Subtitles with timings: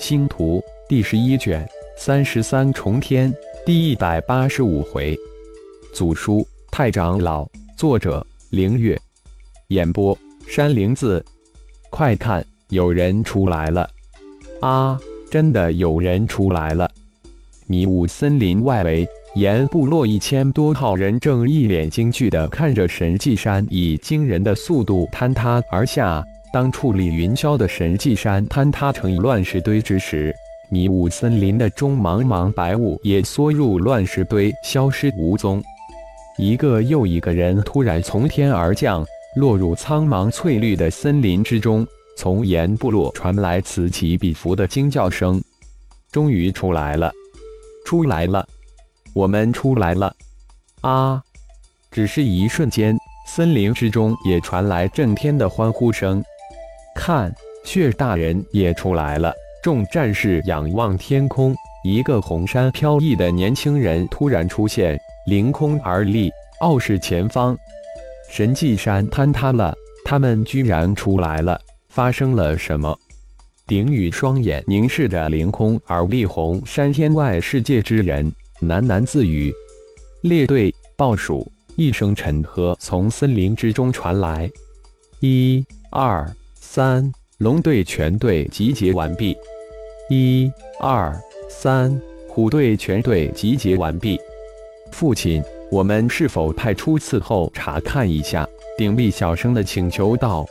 [0.00, 3.32] 星图第十一卷三十三重天
[3.66, 5.14] 第一百八十五回，
[5.92, 8.98] 祖书太长老，作者凌月，
[9.68, 10.16] 演播
[10.48, 11.22] 山灵子。
[11.90, 13.86] 快看，有人出来了！
[14.62, 14.98] 啊，
[15.30, 16.90] 真的有人出来了！
[17.66, 26.24] 迷雾森林外围，岩部落一千多号人正一脸惊惧地看着神迹山以惊人的速度坍塌而下。
[26.52, 30.34] 当矗立云霄的神迹山坍塌成乱石堆之时，
[30.68, 35.62] 迷雾森林的中茫茫白雾也缩入乱石堆，消失无踪。
[36.38, 39.04] 一个又一个人突然从天而降，
[39.36, 41.86] 落入苍茫翠绿的森林之中。
[42.16, 45.42] 从岩部落传来此起彼伏的惊叫声。
[46.10, 47.12] 终于出来了，
[47.86, 48.46] 出来了，
[49.14, 50.12] 我们出来了！
[50.80, 51.22] 啊！
[51.90, 56.22] 只是一瞬间，森林之中也传来震天的欢呼声。
[56.94, 59.32] 看，血大人也出来了！
[59.62, 61.54] 众战士仰望天空，
[61.84, 67.56] 一个红衫飘逸的年轻人突然出现，凌空而立，傲视前方。
[68.30, 71.60] 神迹山坍塌了，他们居然出来了！
[71.88, 72.96] 发生了什么？
[73.66, 79.52] 鼎宇双眼凝视着凌空而立红山天外世界之人，喃喃自语
[80.22, 84.50] ：“列队报数！”一声沉喝从森林之中传来
[85.20, 86.28] ：“一、二。”
[86.72, 89.36] 三龙队全队集结完毕，
[90.08, 91.12] 一、二、
[91.48, 94.16] 三虎队全队集结完毕。
[94.92, 98.48] 父亲，我们是否派出伺候查看一下？
[98.78, 100.46] 鼎力小声的请求道。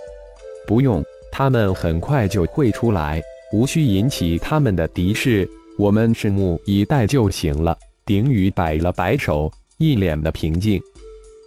[0.68, 3.22] 不用，他们很快就会出来，
[3.54, 7.78] 无需引起他们的敌视，我们拭目以待就行了。
[8.06, 10.82] 鼎宇摆了摆手，一脸的平静。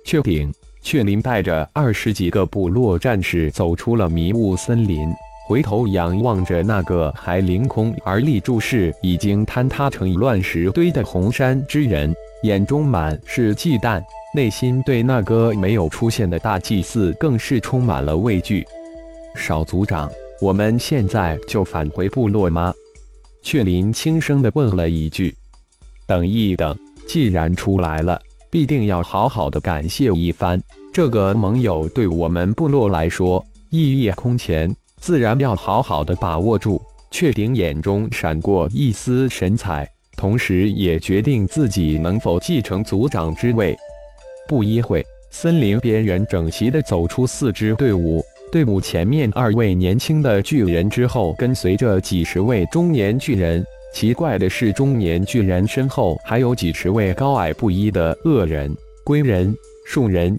[0.07, 0.51] 确定。
[0.83, 5.09] 雀林带着二十几个部落战士走出了迷雾森林，
[5.47, 14.03] 回头仰望着那个还凌空而立、注视已经坍塌成乱石堆的红山之人，眼中满是忌惮，
[14.35, 18.67] 内心对那个没有出现的大祭司更是充满了畏惧。
[19.37, 20.11] 少族长，
[20.41, 22.75] 我们现在就返回部落吗？
[23.41, 25.33] 雀林轻声地问了一句。
[26.09, 26.77] 等一等，
[27.07, 28.21] 既然出来了。
[28.53, 30.61] 必定要好好的感谢一番，
[30.93, 36.79] 这个盟友对我们部落来说意义空前，自然要好好的把握住。
[37.11, 43.75] 雀顶眼中闪过一丝神采，同时也决定自己能否继承族长之位。
[44.47, 53.65] 不一会，森林边缘整齐的走出四支队伍，队伍前面二位年轻的巨人之后跟随着几十位中年巨人。
[53.93, 59.55] 奇怪的是，中年巨人身后还有几十位高矮不一的恶人、龟人、
[59.87, 60.39] 树人。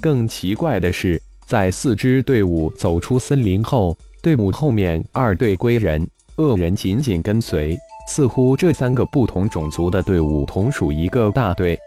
[0.00, 6.06] 更奇怪的是，在四支队伍走出森林后，队伍后面二队龟人、
[6.36, 11.78] 恶人紧紧跟随，似乎这三个不同种族的队伍同属一个大队。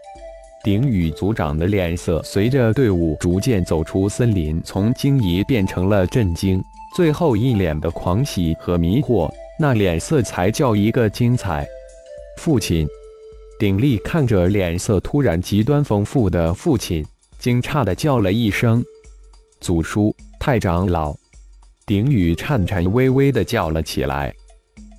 [0.64, 6.60] 鼎宇族长的脸色随着队伍逐渐走出森林，从惊疑变成了震惊，
[6.96, 9.30] 最后一脸的狂喜和迷惑。
[9.60, 11.66] 那脸色才叫一个精彩！
[12.36, 12.86] 父亲，
[13.58, 17.04] 鼎力看着脸色突然极端丰富的父亲，
[17.40, 18.84] 惊诧的叫了一声
[19.60, 21.12] ：“祖叔，太长老！”
[21.84, 24.32] 鼎宇颤颤巍巍的叫了起来：“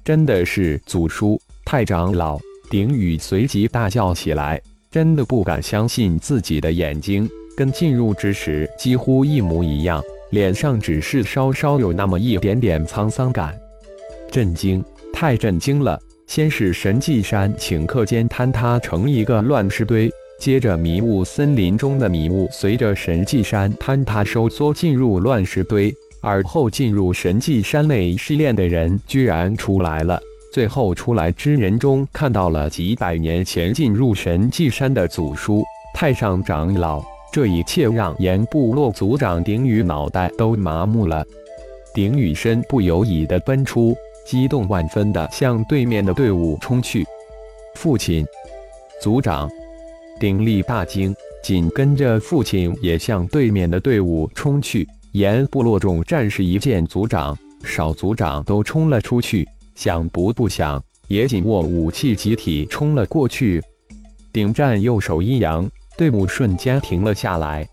[0.04, 2.38] 真的是祖叔，太长老！”
[2.70, 13.58] 鼎宇随即大叫起来，真的不敢相信自己的眼睛，跟进入之时几乎一模一样，脸上只是稍稍有那么一点点沧桑感。
[14.30, 14.84] 震惊！
[15.12, 16.00] 太震惊了！
[16.28, 20.10] 先是神迹山顷刻间坍塌成一个乱石堆，
[20.40, 25.92] 接着迷雾森林中的迷雾随着神迹山坍塌收缩进入乱石堆，
[26.22, 30.22] 而后进入神迹山内试炼的人居然出来了。
[30.54, 35.64] 最后出来之人中看到了几百年前进入神迹山的祖叔
[35.96, 37.04] 太上长老，
[37.34, 41.26] 这一切让岩部落族长丁宇脑袋都麻木了。
[41.94, 43.96] 丁宇身不由己地奔出。
[44.30, 47.04] 激动万分地向对面的队伍冲去，
[47.74, 48.24] 父亲、
[49.02, 49.50] 族长，
[50.20, 54.88] 鼎力大惊，紧跟着父亲也向对面的队伍冲去。
[55.14, 63.60] 沿部落众战士一见族长、少族长都冲了出去，想不不想也紧握武器，集体冲了过去。
[64.32, 65.68] 顶战右手一扬，
[65.98, 67.68] 队伍瞬间停了下来，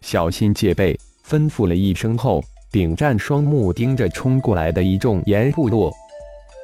[0.00, 2.42] 小心戒备，吩咐了一声后。
[2.74, 5.94] 顶战双目盯着冲过来的一众岩部落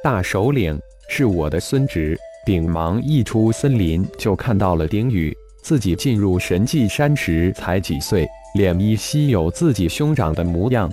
[0.03, 0.77] 大首领，
[1.07, 2.19] 是我的孙侄。
[2.45, 5.33] 顶忙一出森林，就看到了丁宇。
[5.61, 10.91] 自己进入神迹山时才几岁，脸依稀有自己兄长的模样。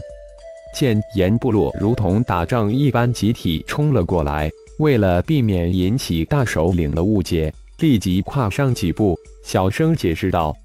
[0.73, 4.49] 见岩部落如同打仗一般集体冲了过来，
[4.79, 10.57] 为了避免引起大首领的误解，立即跨上几步，小声解释道：“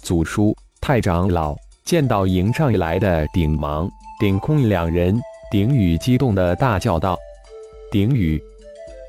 [0.00, 1.54] 祖叔、太长老，
[1.84, 3.90] 见到迎上来的顶芒、
[4.20, 5.20] 顶空两人，
[5.50, 7.18] 顶宇激动的大叫道
[7.90, 8.42] ：‘顶宇！’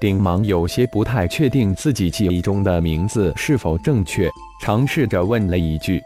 [0.02, 4.30] 顶芒有些不太确定自己记忆中的名字是否正确，
[4.62, 6.02] 尝试着问了一句：‘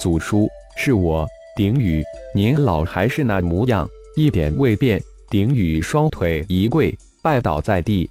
[0.00, 2.02] 祖叔，是我。’顶宇，
[2.34, 5.00] 您老还是那模样，一点未变。
[5.28, 8.10] 顶宇双腿一跪，拜倒在地。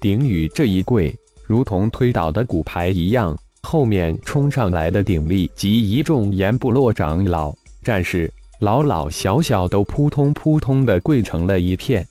[0.00, 1.14] 顶宇这一跪，
[1.46, 7.52] 如同推倒的骨牌一样，后面冲上来的鼎力及一众岩部落长老、
[7.82, 8.30] 战士，
[8.60, 12.06] 老老小小都扑通扑通的跪成了一片。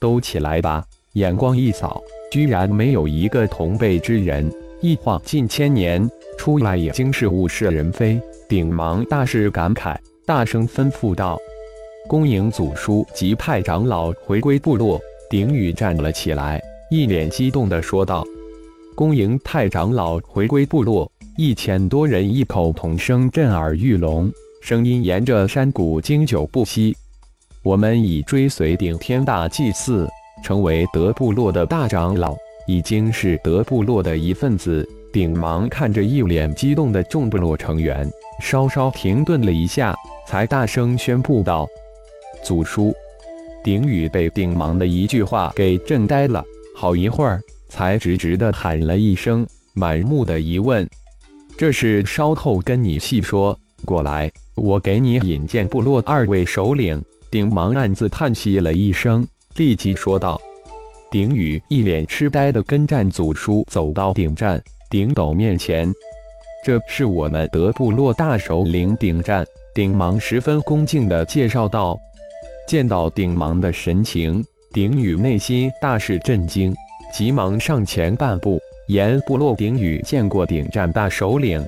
[0.00, 0.84] 都起来吧！
[1.14, 2.00] 眼光一扫，
[2.30, 4.50] 居然没有一个同辈之人。
[4.80, 6.08] 一晃近千年，
[6.38, 8.20] 出来已经是物是人非。
[8.48, 11.38] 顶芒大是感慨，大声吩咐道
[12.08, 18.24] ：“恭迎祖叔及派长老回归部落。”顶宇站了起来，一脸激动地说道
[18.98, 21.08] ：“恭迎太长老回归部落！”
[21.38, 24.28] 一千多人异口同声，震耳欲聋，
[24.60, 26.96] 声音沿着山谷经久不息。
[27.62, 30.08] 我们已追随顶天大祭祀，
[30.42, 32.34] 成为德部落的大长老，
[32.66, 34.84] 已经是德部落的一份子。
[35.12, 38.04] 顶芒看着一脸激动的众部落成员。
[38.42, 39.94] 稍稍停顿了一下，
[40.26, 41.68] 才大声宣布道
[42.42, 42.92] ：“祖叔！”
[43.62, 46.44] 顶宇被顶芒的一句话给震呆了，
[46.74, 50.88] 好一会儿才直直的喊了一声，满目的疑问
[51.56, 53.58] ：“这事稍后跟你细说。
[53.84, 59.26] 过来，我给你引荐部落二位首领。”顶芒暗自叹息了一声，
[59.56, 60.40] 立即说道
[61.12, 65.92] ：“顶宇一脸痴呆的跟战祖叔走到顶战顶斗面前。”
[66.64, 71.98] 这是我们德部落大首领顶战，顶芒十分恭敬地介绍道。
[72.66, 76.74] 见到顶芒的神情，顶宇内心大是震惊，
[77.18, 78.60] 急忙上前半步。
[78.86, 81.60] 言部落顶宇见过顶战大首领，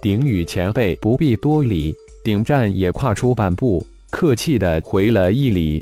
[0.00, 1.94] 顶宇前辈不必多礼。
[2.24, 5.80] 顶战也跨出半步，客气地回了一礼。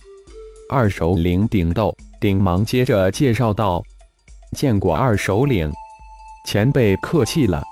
[0.69, 3.83] 二首领顶斗，顶忙接着介绍道：
[4.55, 5.73] 见过二首领，
[6.47, 7.63] 前辈客气了。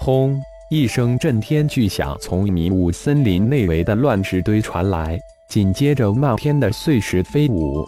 [0.00, 0.40] 轰！
[0.70, 5.18] 一声震天巨响从迷雾森林内围的乱石堆传来，
[5.50, 7.84] 紧接着漫天的碎石飞舞，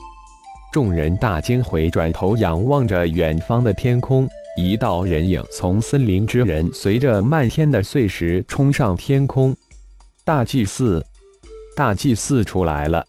[0.70, 9.56] 众人大惊，回转头仰望着远方的天空，一道人影从森林之人随着漫天的碎石冲上天空。
[10.24, 11.04] 大祭司，
[11.74, 13.04] 大祭司出来了！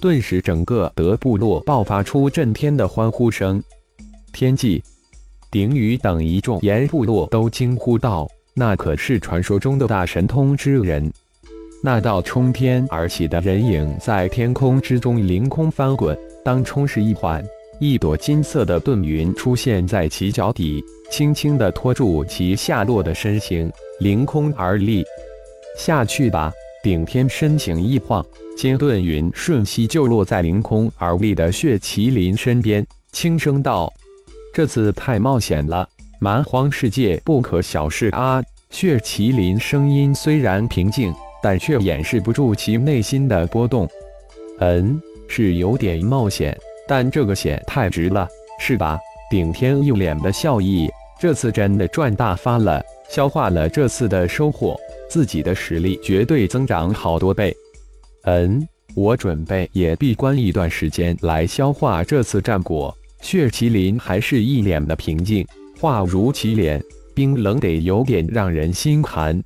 [0.00, 3.62] 顿时，整个德部落爆发出震天的欢呼声。
[4.32, 4.82] 天际。
[5.50, 11.12] 鼎宇等一众岩部落都惊呼道：“那可是传说中的大神通之人！”
[11.80, 17.42] 那道冲天而起的人影在天空之中凌空翻滚，当冲势一缓，
[17.80, 25.04] 一朵金色的盾云出现在其脚底，轻轻地托住其下落的身形，凌空而立。
[25.78, 26.52] 下去吧！
[26.82, 28.24] 顶天身形一晃，
[28.58, 33.90] 金盾云瞬息就落在凌空而立的血麒麟身边，轻声道。
[34.52, 35.88] 这次太冒险了，
[36.20, 38.42] 蛮荒世界不可小视啊！
[38.68, 41.12] 血麒麟声音虽然平静，
[41.42, 43.88] 但却掩饰不住其内心的波动。
[44.60, 46.56] 嗯，是有点冒险，
[46.86, 48.98] 但这个险太值了，是吧？
[49.30, 57.54] 顶天一脸的笑意，这次真的赚大发了，消化了这次的收获，自己的实力绝对增长好多倍。
[58.24, 62.94] 嗯，我准备也闭关一段时间来消化这次战果。
[63.20, 65.46] 血麒麟还是一脸的平静，
[65.80, 66.82] 话如其脸，
[67.14, 69.42] 冰冷得有点让人心寒。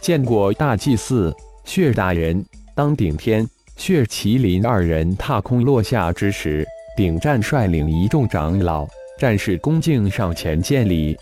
[0.00, 1.34] 见过大祭司，
[1.64, 2.44] 血大人。
[2.74, 6.66] 当顶天、血麒麟二人踏空落下之时，
[6.96, 8.86] 顶战率领一众长老、
[9.18, 11.16] 战士恭敬上前见礼。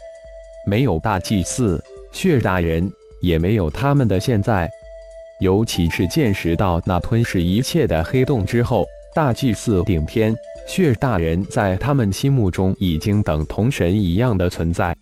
[0.66, 1.82] 没有大祭司、
[2.12, 2.88] 血大人，
[3.20, 4.70] 也没有他们的现在。
[5.40, 10.34] 尤其是见识到那吞噬一切的黑洞之后，大祭司顶天。
[10.68, 14.96] 血大人在他们心目中已经等同神一样的存在，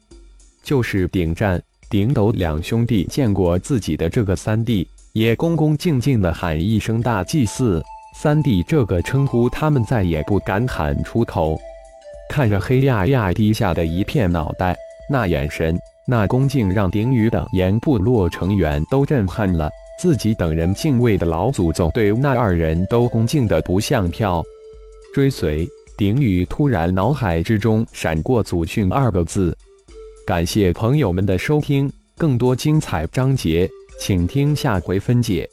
[0.63, 7.83] 就是顶战、顶斗两兄弟见过自己的这个三弟，也恭恭敬敬地喊一声大祭司。
[8.15, 11.59] 三弟这个称呼，他们再也不敢喊出口。
[12.29, 14.77] 看着黑压压低下的一片脑袋，
[15.09, 15.77] 那眼神，
[16.07, 19.71] 那恭敬，让丁宇等岩部落成员都震撼了。
[19.99, 24.43] 自己等人敬畏的老祖宗，对那二人都恭敬的不像票。
[25.13, 29.57] 追随顶宇突然脑海之中闪过“祖训”二个字。
[30.27, 33.69] 感谢朋友们的收听，更多精彩章节，
[34.01, 35.47] 请听下回分解。